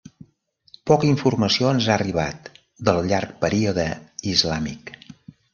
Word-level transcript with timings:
Poca 0.91 1.07
informació 1.09 1.69
ens 1.75 1.89
ha 1.89 1.93
arribat 1.97 2.49
del 2.89 3.03
llarg 3.13 3.37
període 3.45 3.87
islàmic. 4.33 4.95